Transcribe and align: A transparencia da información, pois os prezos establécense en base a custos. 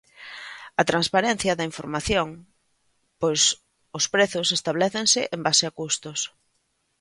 A 0.81 0.83
transparencia 0.91 1.57
da 1.57 1.67
información, 1.71 2.27
pois 3.21 3.41
os 3.97 4.05
prezos 4.13 4.47
establécense 4.57 5.21
en 5.35 5.39
base 5.47 5.63
a 5.67 5.75
custos. 5.79 6.19